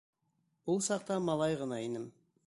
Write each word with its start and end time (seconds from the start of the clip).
Ул 0.73 0.81
саҡта 0.85 1.17
малай 1.27 1.59
ғына 1.61 1.83
инем. 1.91 2.09